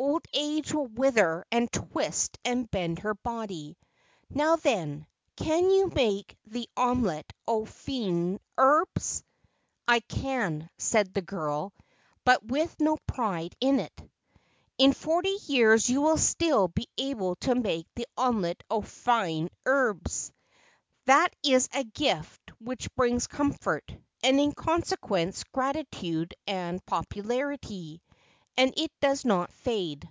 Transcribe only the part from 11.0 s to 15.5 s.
the girl; but with no pride in it. "In forty